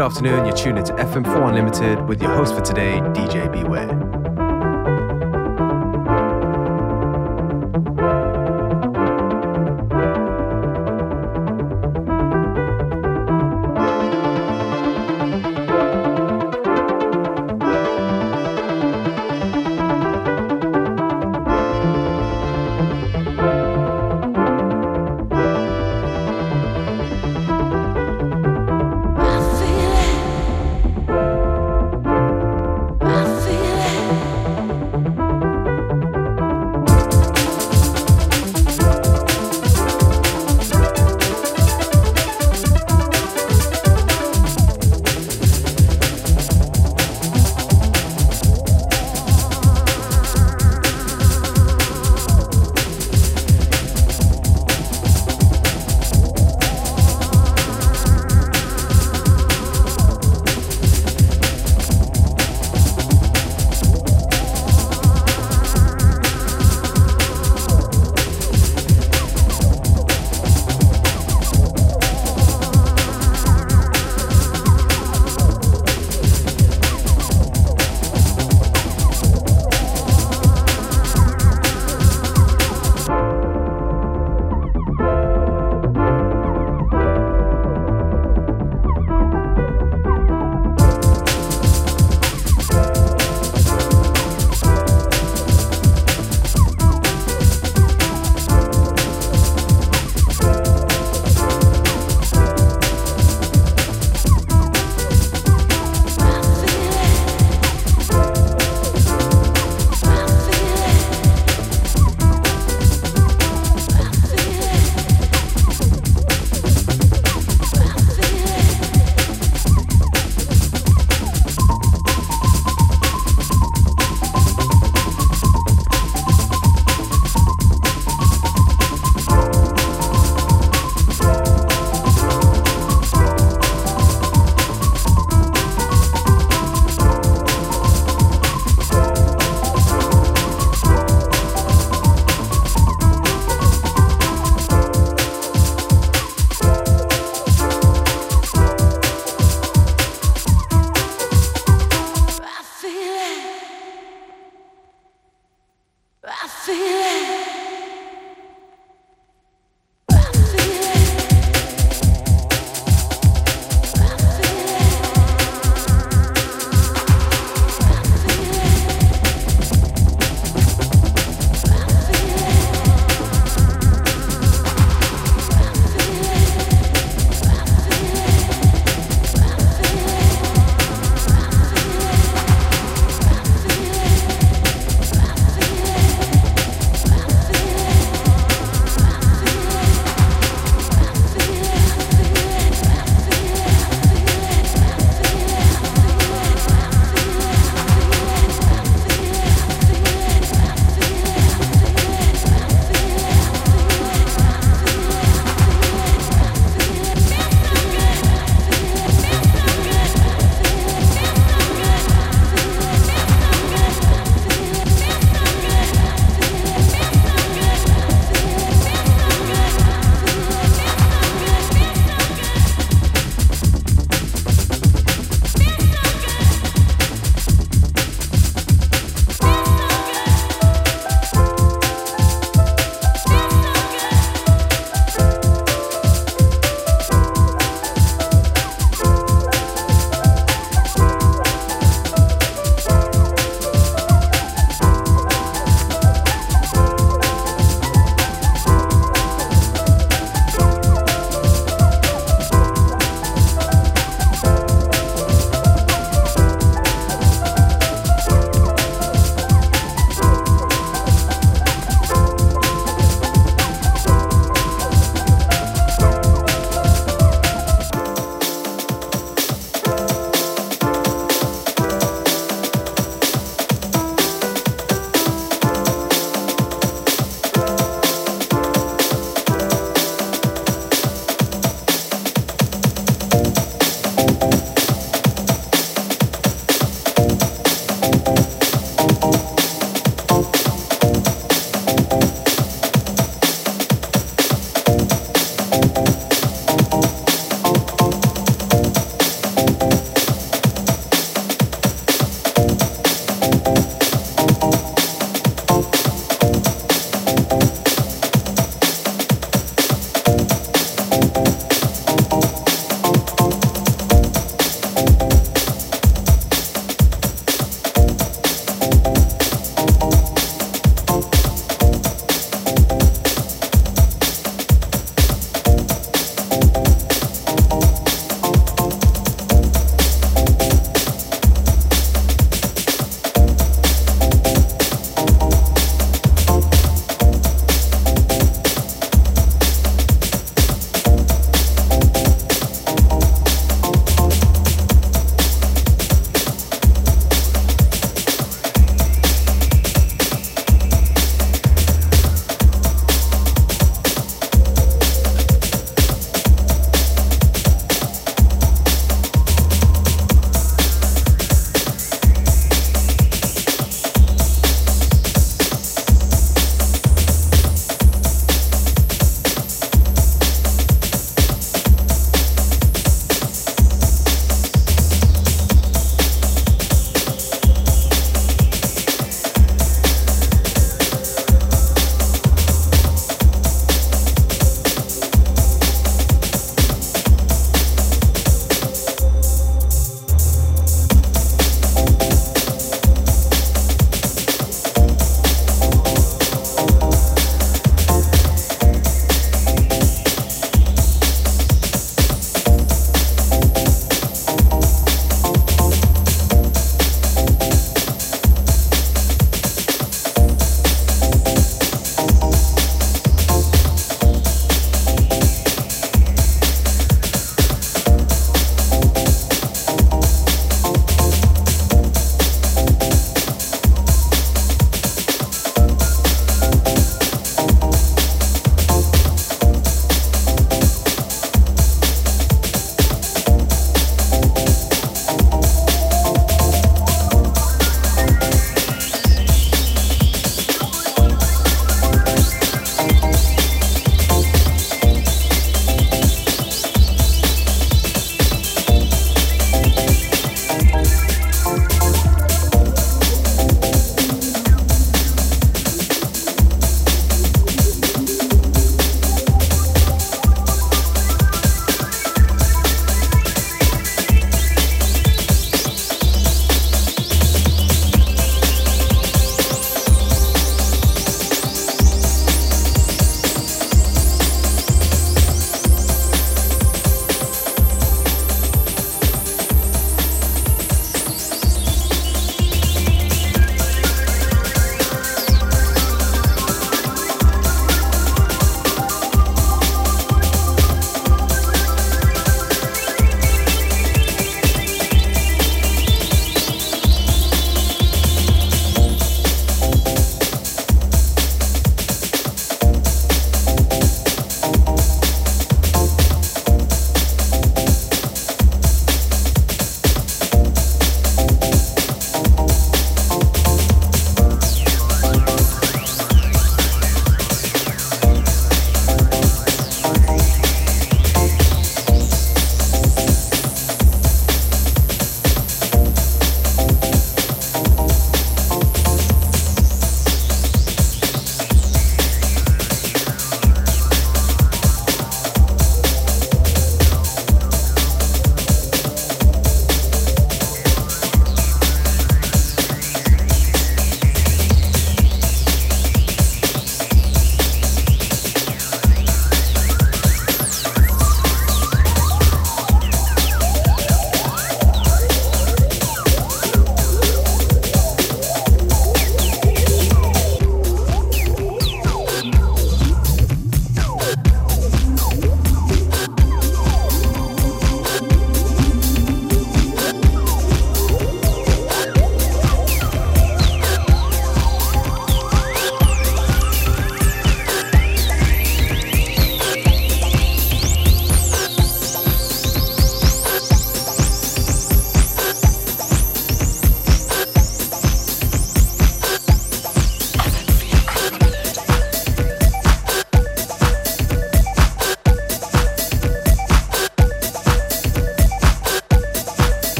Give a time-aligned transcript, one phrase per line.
[0.00, 4.09] Good afternoon, you're tuned into FM4 Unlimited with your host for today, DJ Beware.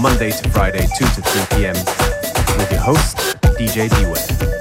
[0.00, 1.74] Monday to Friday, 2 to 3 p.m.
[2.56, 3.16] with your host,
[3.58, 4.57] DJ Beware.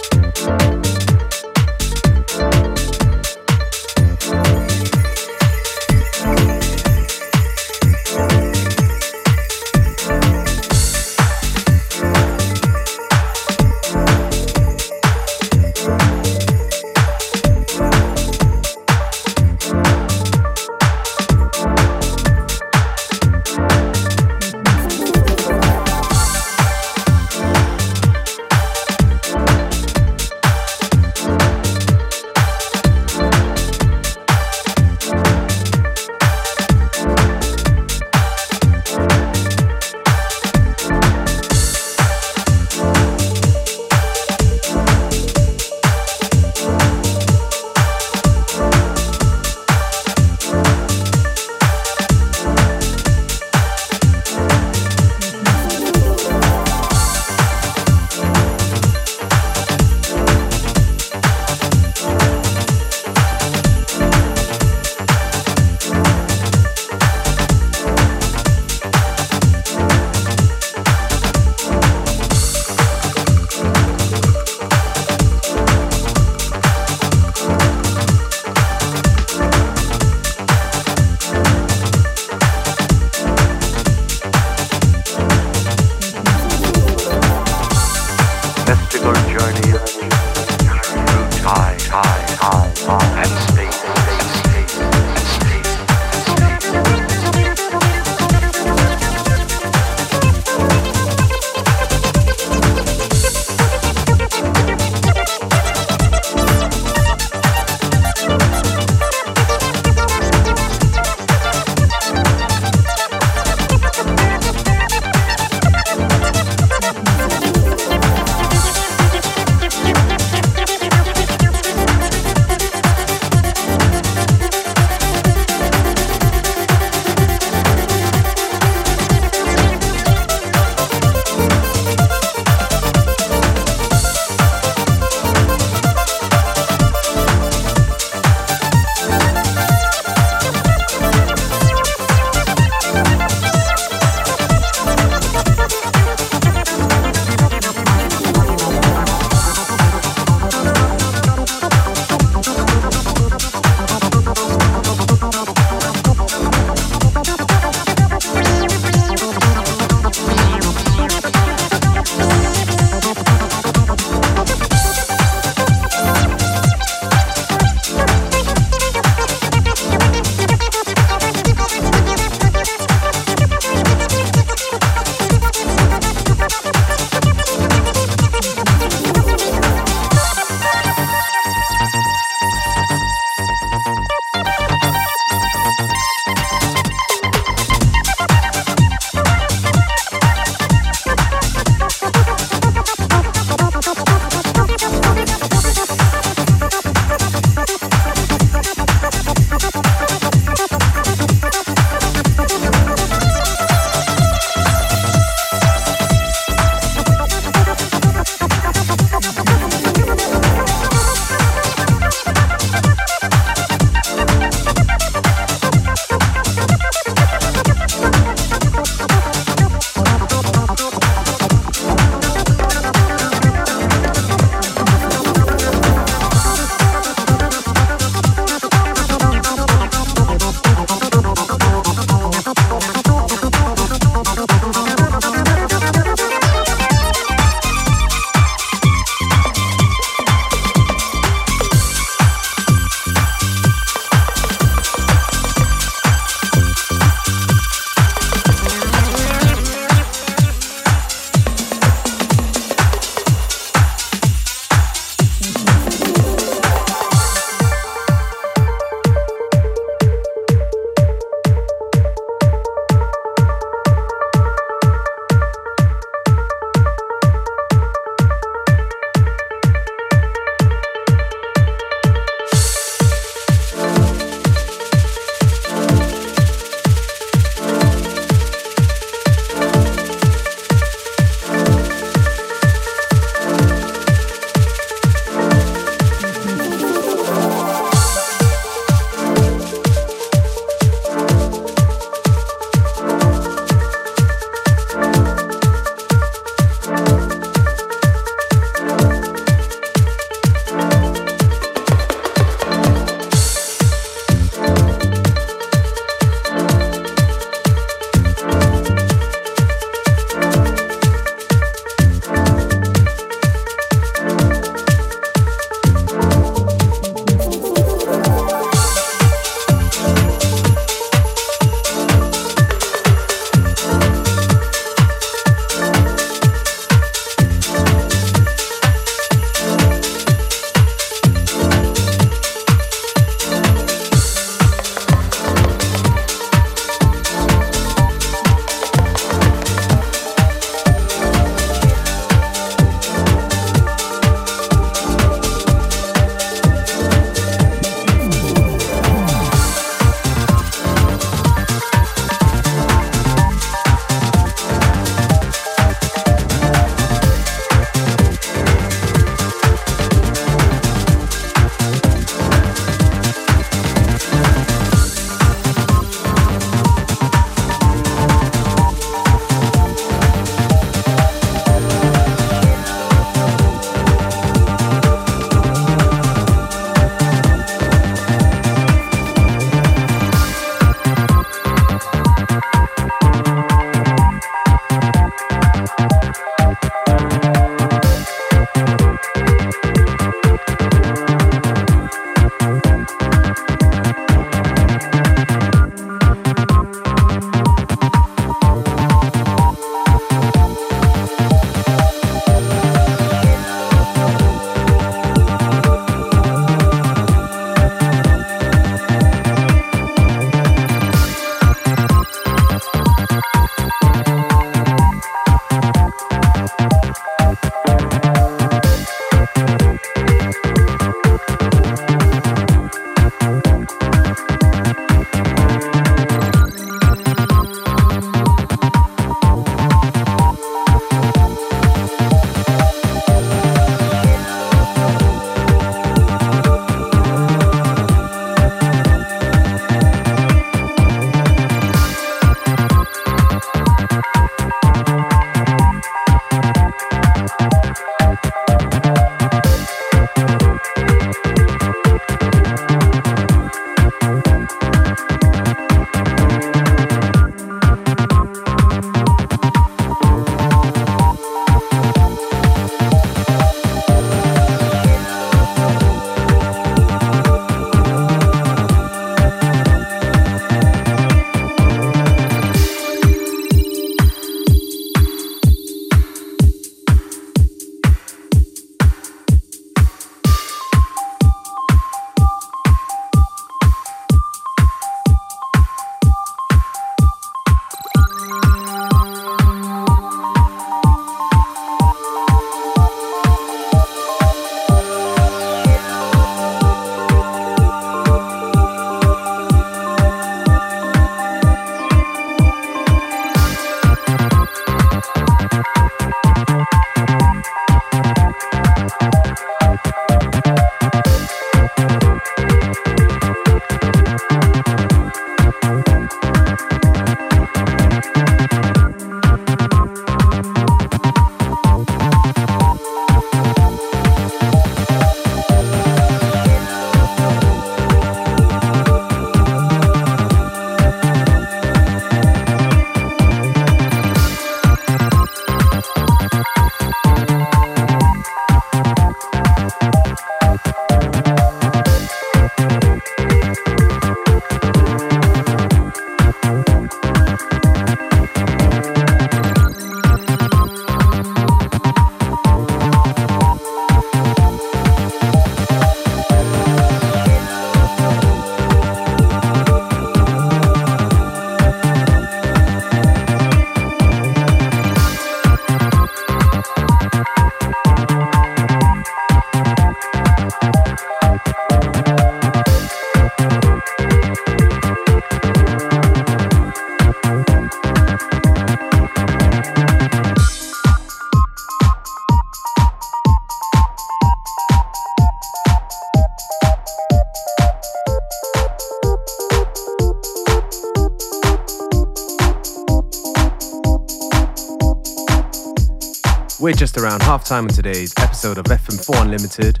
[597.04, 600.00] Just around half time on today's episode of FM4 Unlimited.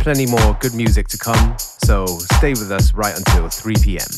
[0.00, 4.15] Plenty more good music to come, so stay with us right until 3 p.m.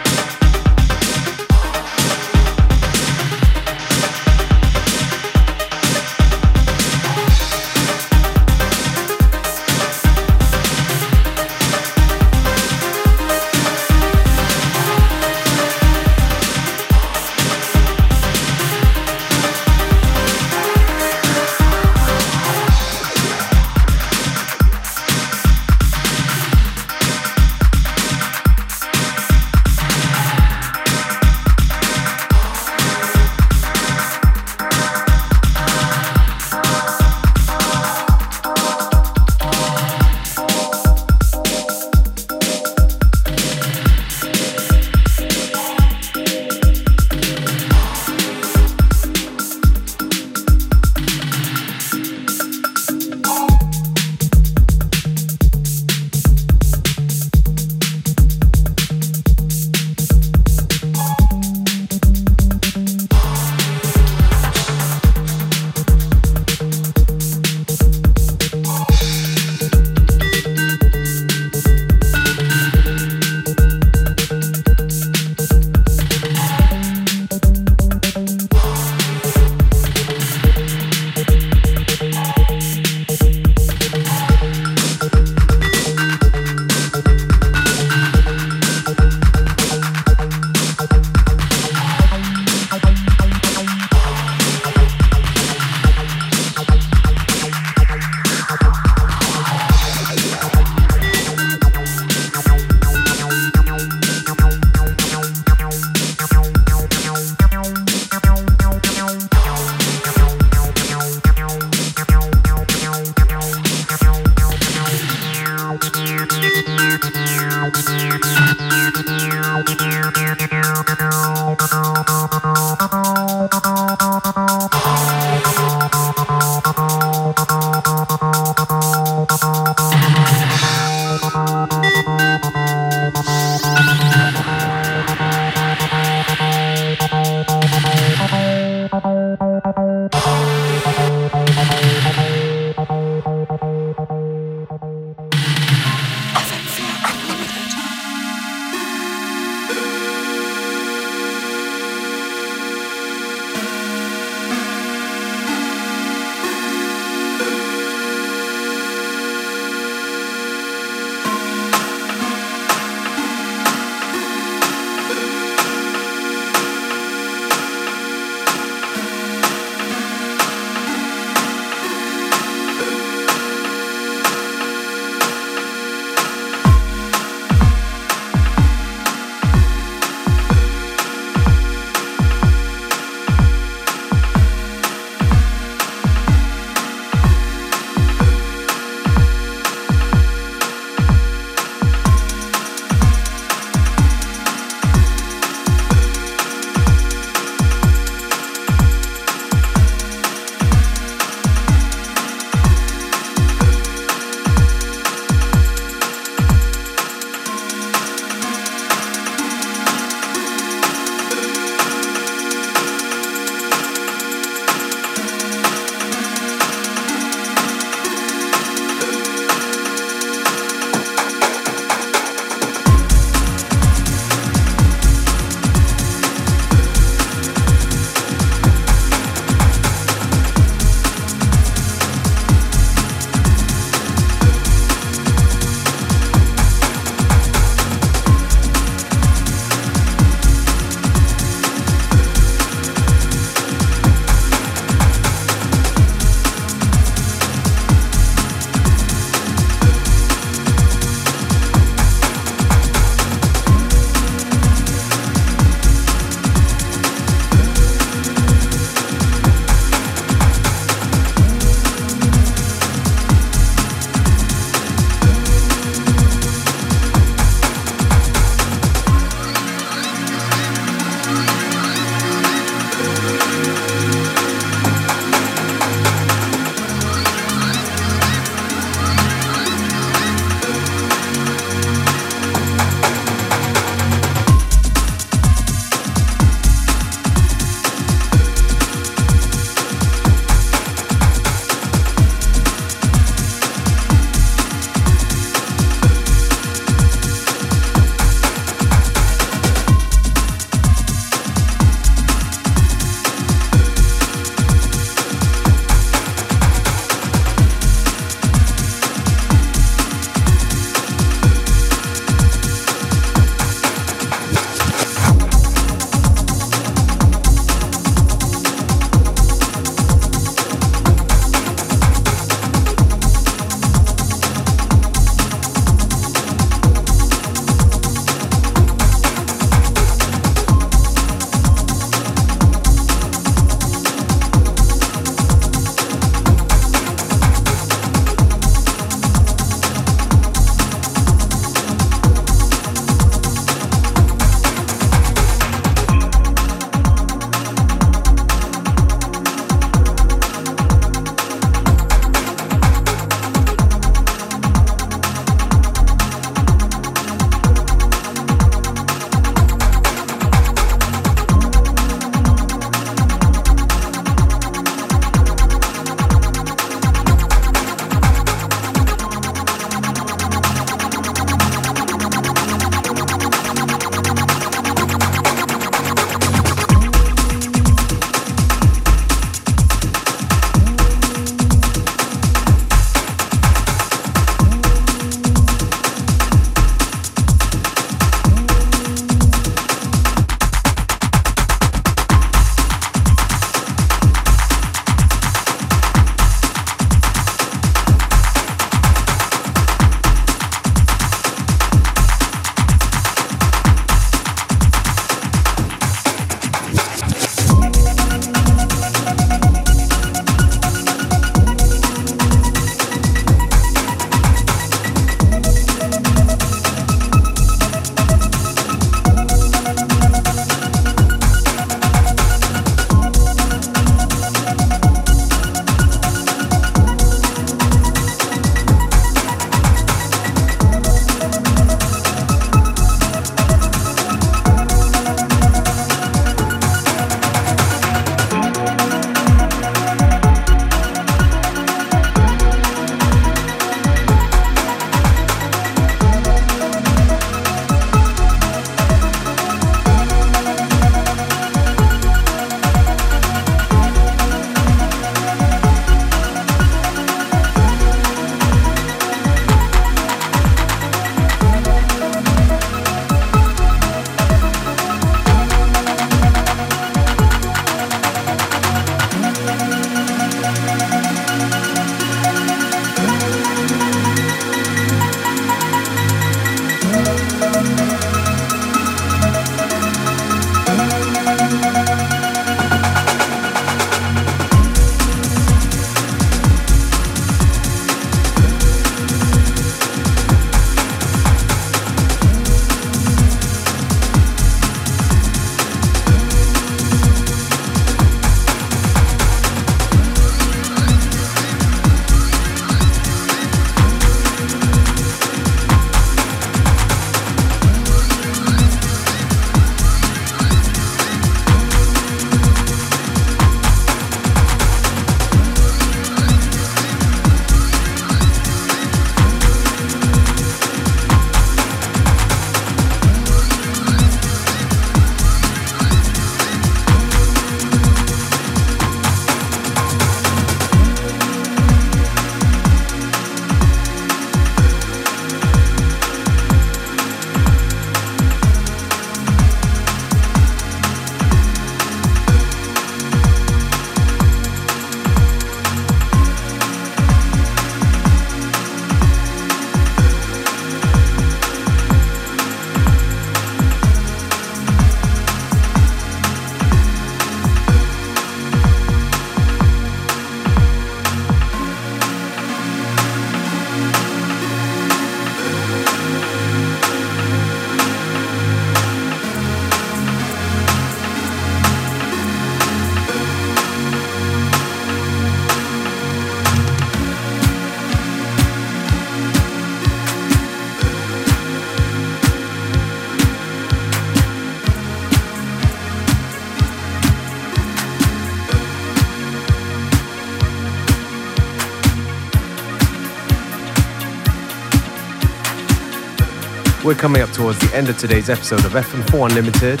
[597.04, 600.00] We're coming up towards the end of today's episode of FM4 Unlimited.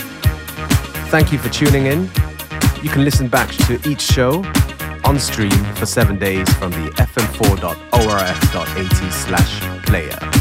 [1.10, 2.04] Thank you for tuning in.
[2.82, 4.42] You can listen back to each show
[5.04, 10.33] on stream for seven days from the fm4.orf.at slash player.